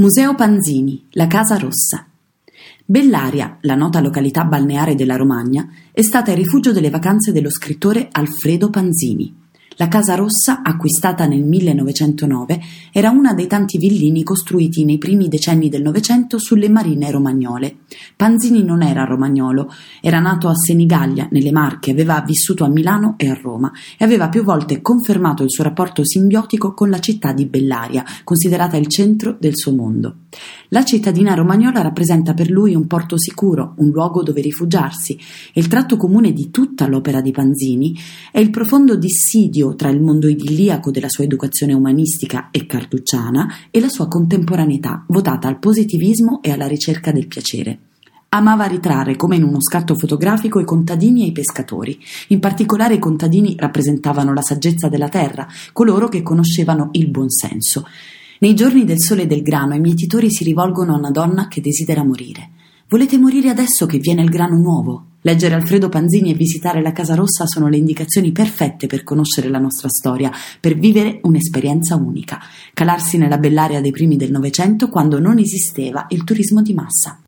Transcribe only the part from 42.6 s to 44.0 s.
carducciana e la